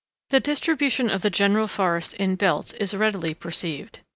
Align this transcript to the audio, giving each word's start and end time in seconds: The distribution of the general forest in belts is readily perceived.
The 0.31 0.39
distribution 0.39 1.11
of 1.11 1.21
the 1.21 1.29
general 1.29 1.67
forest 1.67 2.15
in 2.15 2.35
belts 2.35 2.73
is 2.73 2.95
readily 2.95 3.35
perceived. 3.35 3.99